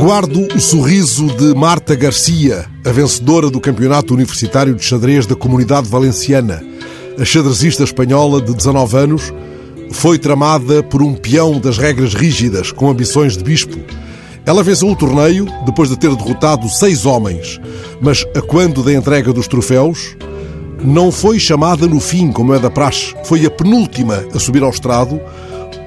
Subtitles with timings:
[0.00, 5.90] Guardo o sorriso de Marta Garcia, a vencedora do Campeonato Universitário de Xadrez da Comunidade
[5.90, 6.64] Valenciana.
[7.18, 9.30] A xadrezista espanhola de 19 anos
[9.90, 13.78] foi tramada por um peão das regras rígidas, com ambições de bispo.
[14.46, 17.60] Ela venceu o torneio depois de ter derrotado seis homens,
[18.00, 20.16] mas a quando da entrega dos troféus,
[20.82, 23.14] não foi chamada no fim, como é da praxe.
[23.24, 25.20] Foi a penúltima a subir ao estrado,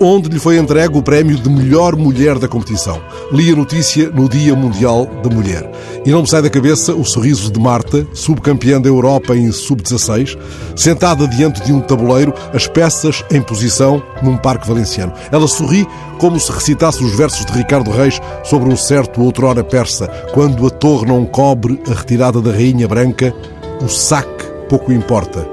[0.00, 3.00] onde lhe foi entregue o prémio de melhor mulher da competição.
[3.32, 5.70] Li a notícia no Dia Mundial da Mulher.
[6.04, 10.38] E não me sai da cabeça o sorriso de Marta, subcampeã da Europa em sub-16,
[10.74, 15.12] sentada diante de um tabuleiro, as peças em posição num parque valenciano.
[15.32, 15.86] Ela sorri
[16.18, 20.70] como se recitasse os versos de Ricardo Reis sobre um certo outrora persa, quando a
[20.70, 23.34] torre não cobre a retirada da rainha branca,
[23.82, 25.46] o saque pouco importa.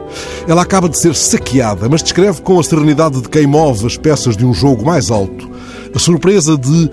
[0.48, 4.36] Ela acaba de ser saqueada, mas descreve com a serenidade de quem move as peças
[4.36, 5.50] de um jogo mais alto.
[5.96, 6.90] A surpresa de,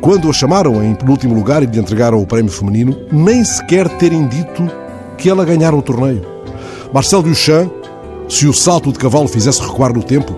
[0.00, 4.26] quando a chamaram em penúltimo lugar e lhe entregaram o prémio feminino, nem sequer terem
[4.26, 4.70] dito
[5.18, 6.22] que ela ganhara o torneio.
[6.92, 7.70] Marcel Duchamp,
[8.28, 10.36] se o salto de cavalo fizesse recuar no tempo,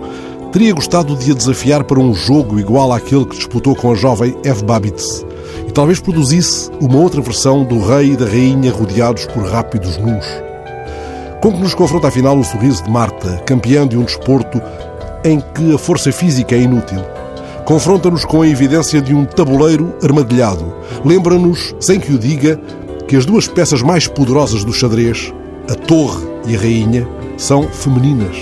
[0.52, 4.36] teria gostado de a desafiar para um jogo igual àquele que disputou com a jovem
[4.44, 5.24] Eve Babitz
[5.66, 10.47] e talvez produzisse uma outra versão do rei e da rainha rodeados por rápidos nus.
[11.40, 14.60] Com que nos confronta afinal o sorriso de Marta, campeã de um desporto
[15.24, 17.00] em que a força física é inútil.
[17.64, 20.74] Confronta-nos com a evidência de um tabuleiro armadilhado.
[21.04, 22.58] Lembra-nos, sem que o diga,
[23.06, 25.32] que as duas peças mais poderosas do xadrez,
[25.70, 28.36] a torre e a rainha, são femininas.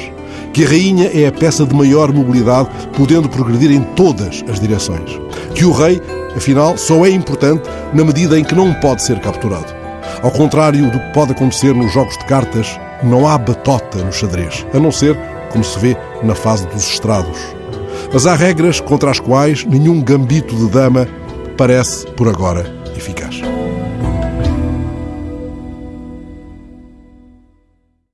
[0.54, 5.20] Que a rainha é a peça de maior mobilidade, podendo progredir em todas as direções.
[5.54, 6.00] Que o rei,
[6.34, 9.74] afinal, só é importante na medida em que não pode ser capturado.
[10.22, 14.66] Ao contrário do que pode acontecer nos jogos de cartas, não há batota no xadrez,
[14.72, 15.16] a não ser
[15.50, 17.38] como se vê na fase dos estrados.
[18.12, 21.08] Mas há regras contra as quais nenhum gambito de dama
[21.56, 23.40] parece, por agora, eficaz.